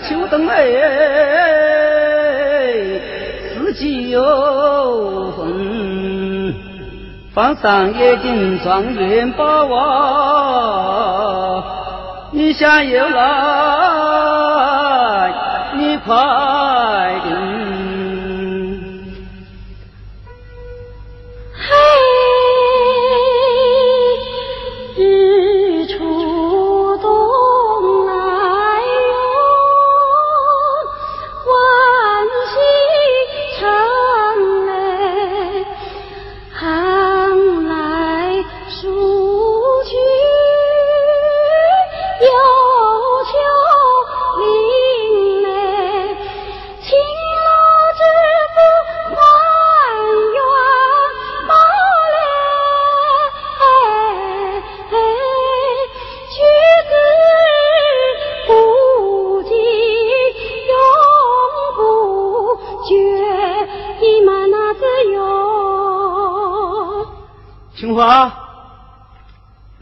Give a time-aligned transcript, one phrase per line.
[0.00, 0.66] 秋冬哎，
[3.54, 4.22] 四季有
[5.32, 6.54] 风，
[7.34, 11.62] 放上一顶状元把娃，
[12.32, 13.22] 你想又来，
[15.76, 16.14] 你快
[17.24, 17.55] 点。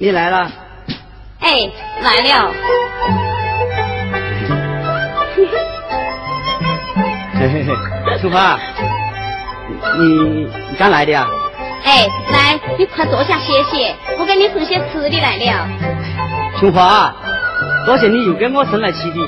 [0.04, 0.52] 你来了，
[1.40, 1.70] 哎，
[2.02, 2.52] 来了。
[7.40, 8.58] 嘿嘿嘿，春花，
[9.96, 11.26] 你你刚来的呀？
[11.86, 15.66] 哎，来，你快坐下歇歇，我给你送些吃的来了。
[16.58, 17.10] 春花，
[17.86, 19.26] 多谢你又给我送来吃的。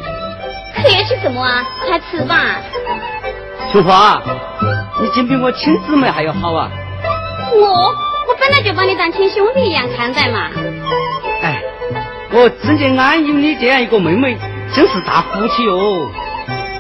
[0.77, 1.65] 客气什么啊？
[1.89, 2.37] 快吃吧。
[3.73, 4.21] 琼花，
[5.01, 6.71] 你竟比我亲姊妹还要好啊。
[7.55, 8.06] 我。
[8.47, 10.49] 我本来就把你当亲兄弟一样看待嘛。
[11.43, 11.61] 哎，
[12.31, 14.39] 我真正安有你这样一个妹妹，
[14.73, 16.09] 真是大福气哦。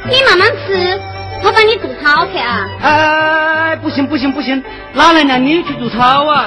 [0.08, 1.00] 你慢慢吃，
[1.42, 2.68] 我帮你做草去啊。
[2.80, 6.46] 哎，不行不行不行，哪能让你去做草啊？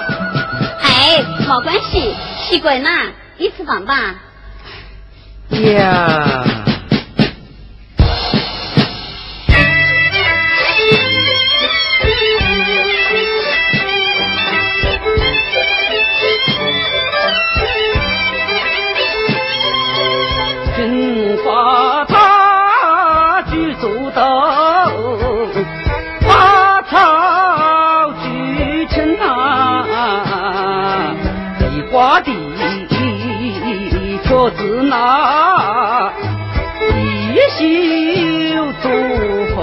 [0.83, 2.89] 哎，没关系，习惯了，
[3.37, 4.15] 你吃饭吧。
[5.49, 6.45] 呀。
[34.89, 36.11] 那
[37.29, 37.59] 一宿
[38.81, 38.89] 作
[39.55, 39.57] 风，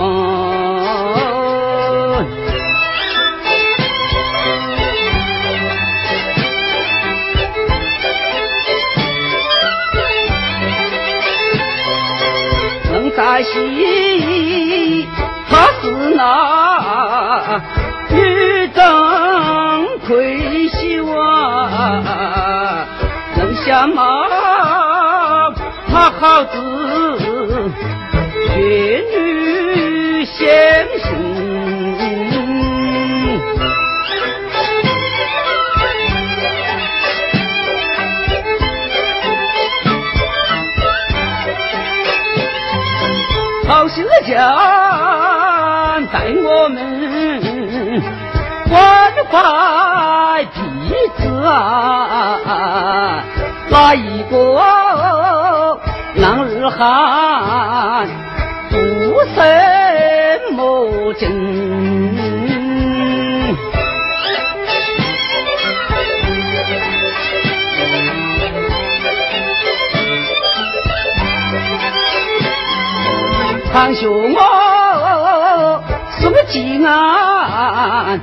[12.92, 15.08] 人在西，
[15.50, 15.52] 他
[15.82, 16.22] 是那
[43.68, 44.54] 好心家
[46.12, 48.00] 待我们
[48.68, 50.60] 关怀弟
[51.18, 53.22] 子啊，
[53.68, 54.36] 哪一个？
[56.14, 58.08] 男儿汉，
[58.70, 58.76] 不
[59.34, 59.36] 什
[60.52, 61.26] 么精？
[73.76, 75.82] 上学我
[76.18, 78.18] 什么技安，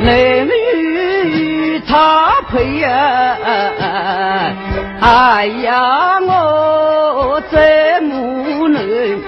[0.00, 3.36] 男女他配呀，
[5.00, 6.66] 哎呀我。
[7.48, 7.58] 怎
[8.02, 9.22] 么能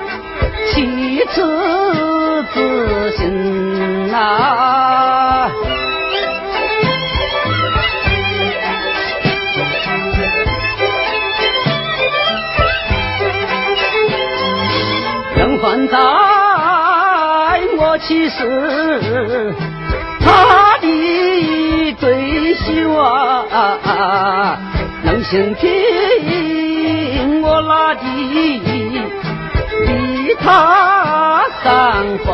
[0.66, 5.37] 弃此之心呐？
[15.60, 15.98] 人还在，
[17.78, 19.52] 我岂是
[20.20, 24.58] 他的对手啊？
[25.02, 27.42] 能信听？
[27.42, 28.62] 我拉的替
[30.40, 32.26] 他上坟，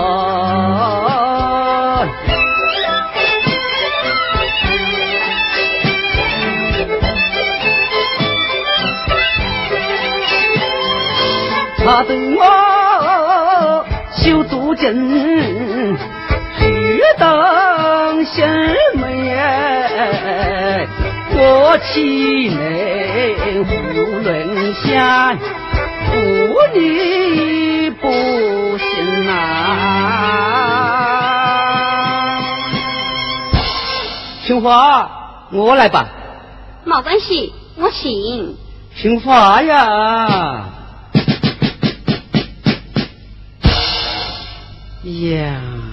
[11.86, 12.42] 他对我
[14.24, 15.98] 修足劲，
[16.58, 18.42] 须当心
[18.94, 19.04] 门。
[21.36, 23.74] 我岂能胡
[24.22, 25.42] 论相，负
[26.72, 28.08] 你不
[28.78, 29.34] 信啊！
[34.46, 35.10] 青花，
[35.52, 36.08] 我来吧。
[36.84, 38.56] 没关系，我信。
[38.96, 40.70] 青花呀！
[45.04, 45.83] Yeah.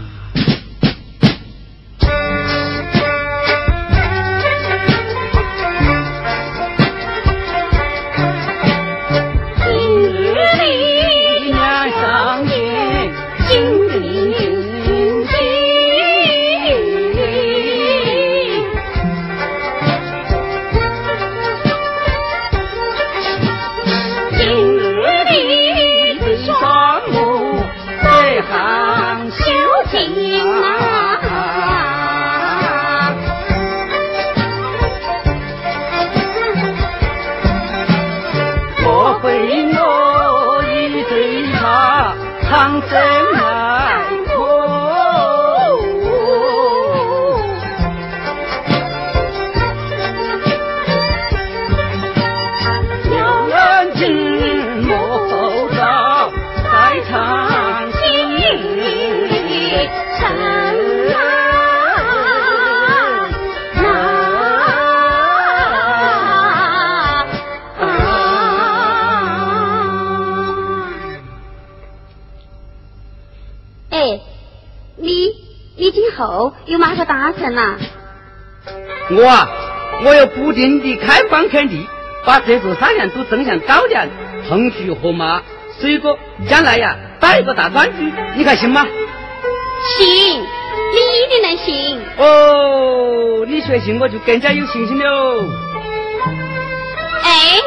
[42.52, 43.51] 상태
[76.32, 76.52] 呀。
[76.66, 77.76] 有哪个大臣呐？
[79.10, 79.50] 我啊，
[80.06, 81.86] 我要不停地开荒垦地，
[82.26, 84.08] 把这座山堰都种上高粱、
[84.48, 85.42] 红薯、河马、
[85.80, 88.86] 水果，将来呀，打一个大专区，你看行吗？
[89.98, 92.00] 行，你一定能行。
[92.18, 95.44] 哦，你说信，我就更加有信心了。
[97.24, 97.60] 哎，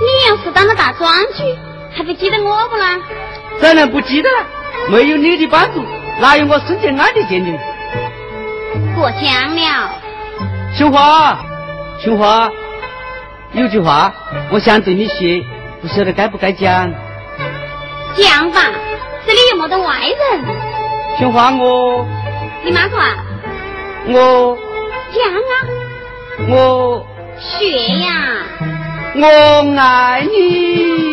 [0.00, 1.42] 你要是当了大庄主，
[1.92, 3.00] 还不记得我不啦？
[3.60, 4.46] 当然不记得了，
[4.90, 5.84] 没有你的帮助。
[6.20, 7.58] 哪有我孙建安的鉴定？
[8.94, 9.90] 过奖了。
[10.76, 11.38] 青花，
[12.02, 12.50] 青花，
[13.52, 14.12] 有句话
[14.50, 15.44] 我想对你说，
[15.80, 16.90] 不晓得该不该讲。
[18.14, 18.60] 讲吧，
[19.26, 20.44] 这里又没得外人。
[21.18, 22.06] 青花，我。
[22.64, 23.16] 你妈说啊？
[24.08, 24.58] 我。
[25.12, 25.52] 讲啊。
[26.48, 27.06] 我。
[27.38, 28.14] 学呀。
[29.14, 31.05] 我爱你。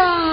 [0.00, 0.29] 呀！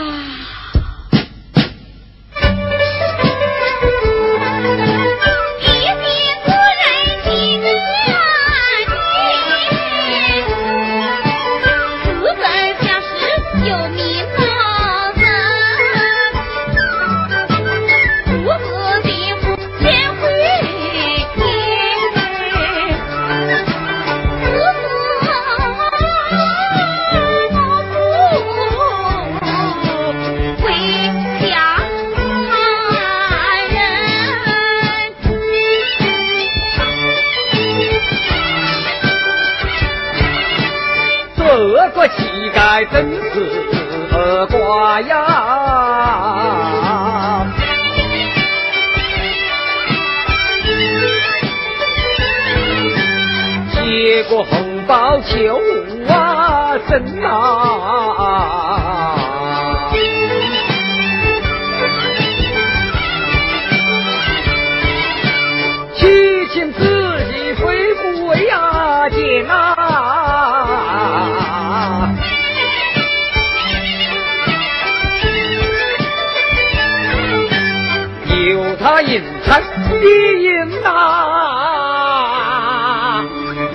[78.76, 79.98] 他银餐的
[80.40, 80.88] 银呐，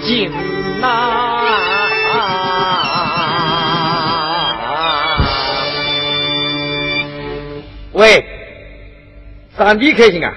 [0.02, 0.30] 金
[0.80, 0.86] 呐！
[7.92, 8.24] 喂，
[9.56, 10.34] 三弟开心啊，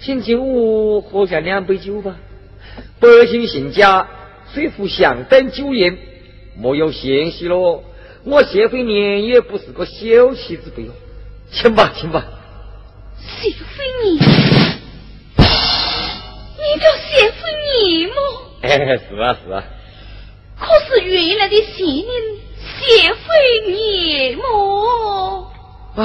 [0.00, 2.16] 请进屋喝下两杯酒吧。
[3.00, 4.06] 百姓姓家，
[4.52, 5.98] 虽负相等酒宴，
[6.56, 7.82] 莫有嫌隙喽。
[8.24, 10.92] 我谢飞年也不是个小气之辈哦，
[11.50, 12.24] 请吧，请吧。
[13.26, 13.56] 谢飞
[14.04, 14.12] 你，
[15.36, 18.12] 你叫谢飞你吗？
[18.62, 19.64] 哎，是啊是啊。
[20.58, 22.04] 可是原来的姓
[22.78, 23.18] 谢飞
[23.68, 24.42] 你吗？
[25.96, 26.00] 啊，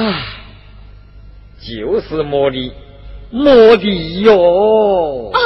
[1.60, 2.72] 就是莫莉，
[3.30, 5.30] 莫莉哟。
[5.32, 5.38] 啊。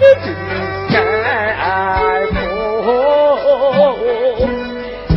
[0.00, 0.26] 我只
[0.92, 0.96] 在
[2.82, 3.96] 乎，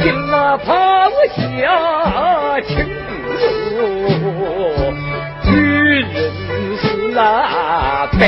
[0.02, 0.70] 今哪怕
[1.08, 1.40] 我下
[2.62, 2.70] 轻
[3.40, 3.42] 手，
[5.52, 5.54] 女
[6.02, 6.06] 人
[6.78, 7.20] 是来
[8.14, 8.20] 分，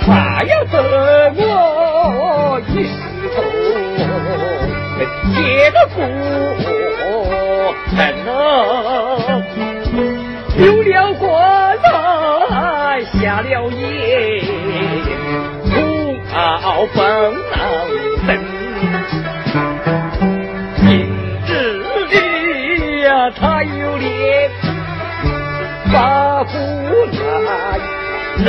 [0.00, 0.08] 还
[0.44, 0.74] 要得
[1.36, 1.40] 我
[2.68, 2.94] 一时
[3.34, 3.38] 好，
[5.72, 5.96] 个过。
[16.36, 17.02] 好风
[17.50, 17.58] 浪
[18.26, 18.28] 生
[20.82, 20.90] 明
[21.46, 21.50] 知
[22.10, 24.50] 你呀他有脸
[25.90, 26.58] 把夫
[27.16, 27.80] 难
[28.44, 28.48] 人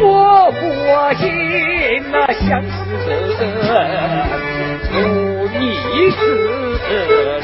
[0.00, 0.60] 我不
[1.18, 1.24] 信
[2.12, 2.72] 那相思
[3.36, 3.42] 生
[4.92, 4.94] 不
[5.58, 5.66] 一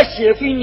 [0.03, 0.53] Sẽ phi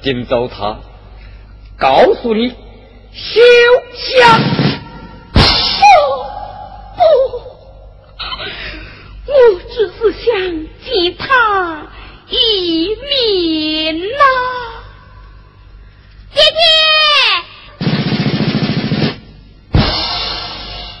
[0.00, 0.78] 还想顶走他？
[1.78, 2.48] 告诉你，
[3.12, 3.40] 休
[3.94, 4.40] 想！
[5.32, 5.40] 不
[6.96, 7.02] 不，
[9.26, 9.32] 我
[9.70, 10.34] 只是想
[10.84, 11.86] 见他
[12.28, 14.24] 一面呐，
[16.34, 16.58] 姐姐。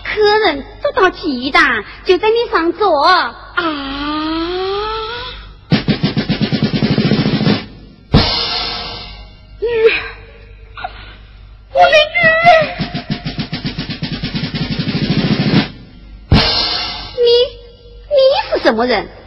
[0.04, 1.58] 客人都到齐的，
[2.04, 3.34] 就在你上座啊。
[18.80, 19.19] 么人？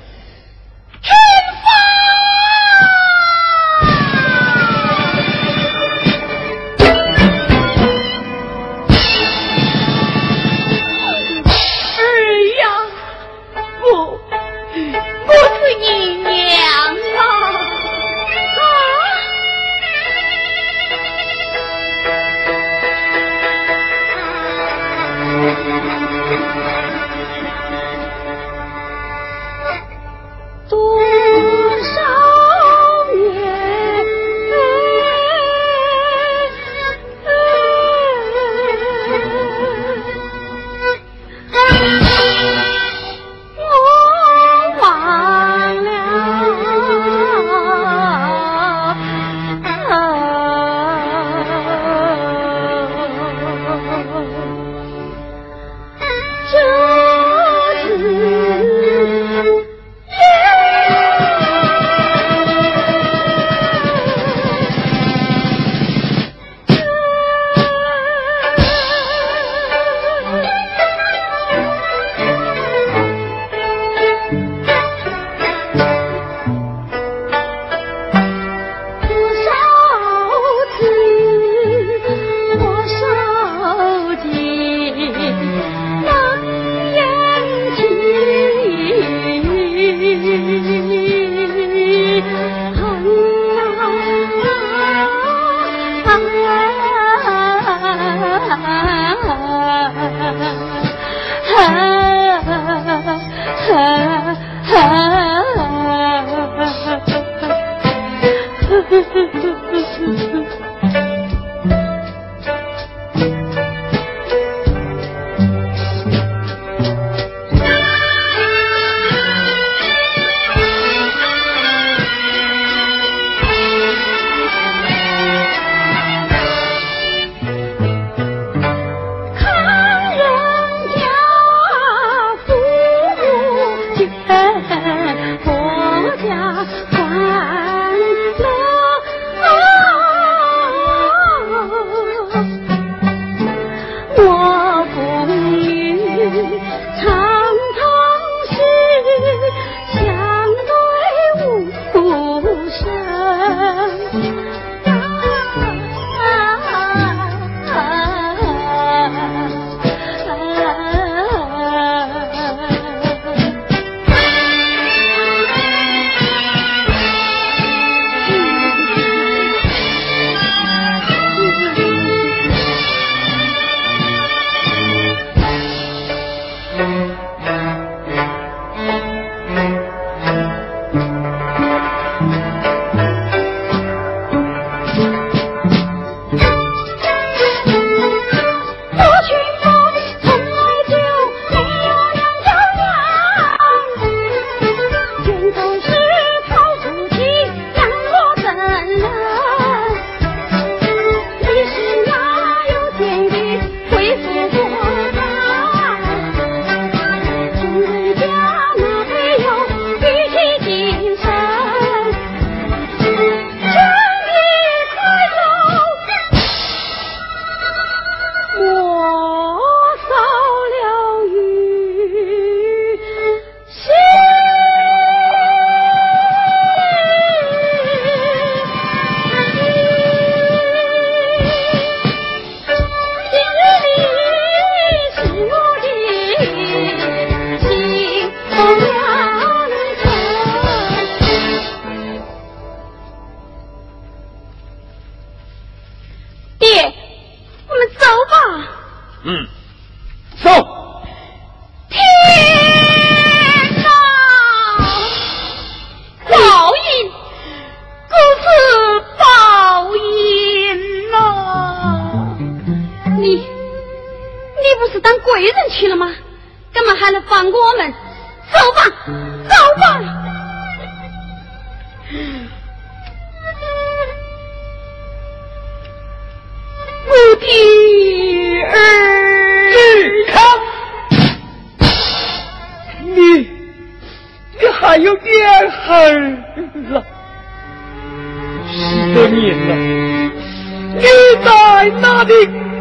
[291.84, 292.34] 在哪里？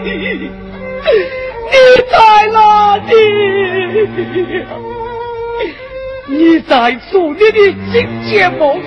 [0.04, 1.74] 你
[2.08, 3.10] 在哪里？
[6.28, 8.78] 你在做你的新节目？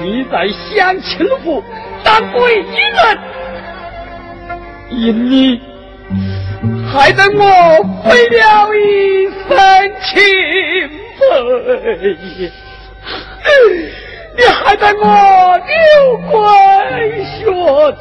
[0.00, 1.60] 你在享清福
[2.04, 2.64] 当贵人？
[4.90, 5.60] 因你
[6.92, 9.50] 害得我毁了一身
[10.04, 10.22] 清
[11.18, 11.26] 白，
[14.36, 16.32] 你害得我流官
[17.24, 17.42] 学
[17.90, 17.98] 子，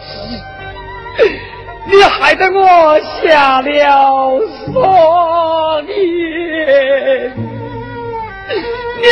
[1.89, 5.91] 你害得我下了双眼，
[9.01, 9.03] 你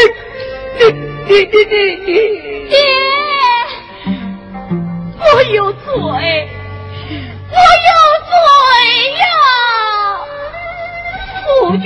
[0.77, 0.79] 你
[1.27, 1.73] 你你你
[2.05, 2.09] 你，
[2.69, 2.75] 爹，
[5.19, 5.23] 我
[5.53, 5.81] 有罪。
[7.49, 7.89] 我有
[8.27, 8.29] 罪
[9.17, 9.25] 呀，
[11.45, 11.85] 夫君，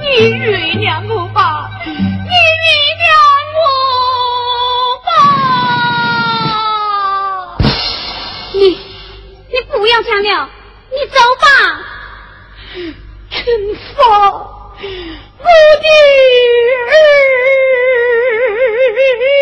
[0.00, 0.40] 你原
[0.78, 1.38] 谅我吧，
[1.84, 2.34] 你原
[3.02, 3.04] 谅
[3.58, 3.60] 我
[5.04, 5.08] 吧。
[9.78, 10.50] 不要讲了，
[10.90, 11.46] 你走吧。
[13.30, 13.44] 陈
[13.94, 14.04] 风，
[15.38, 15.86] 我的
[16.88, 16.90] 儿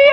[0.06, 0.12] 呀。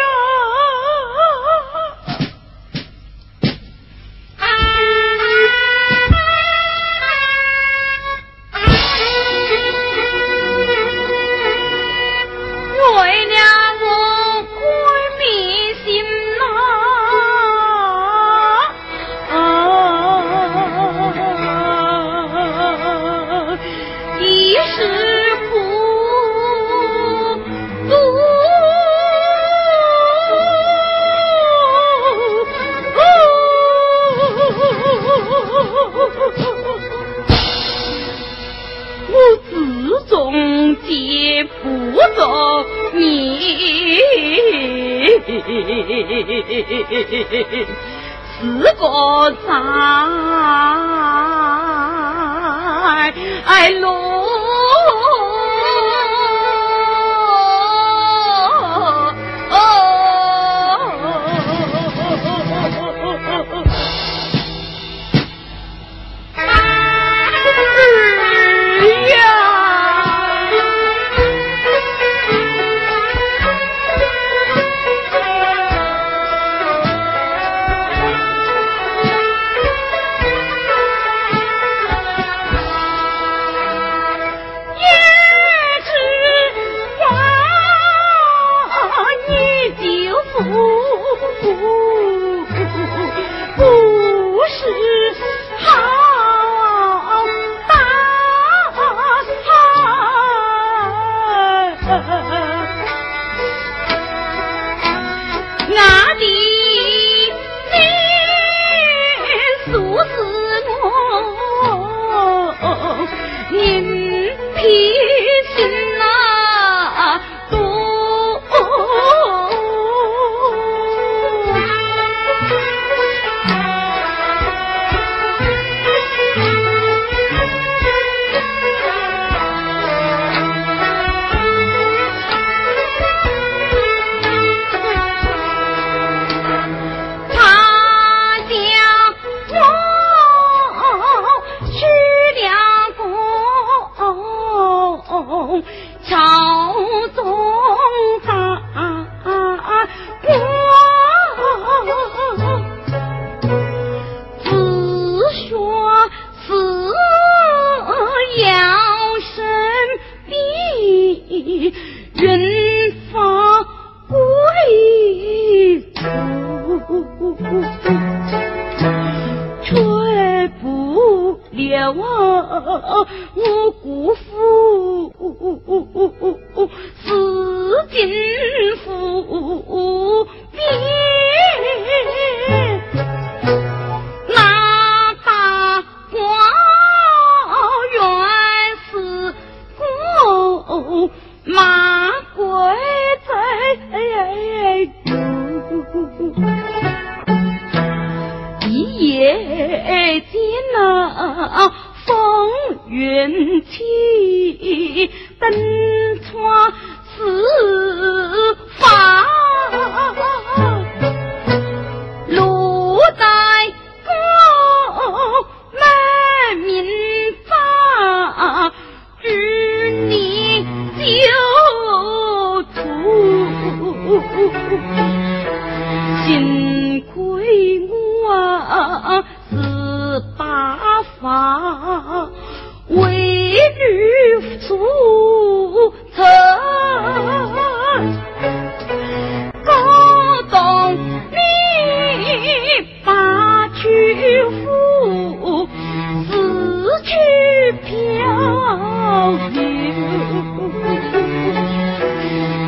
[171.71, 176.10] 别忘我姑父。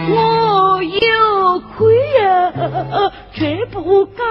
[0.10, 2.52] 我有亏呀
[3.34, 4.26] 却不敢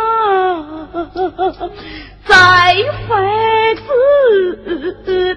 [2.27, 2.75] 再
[3.09, 5.37] 会子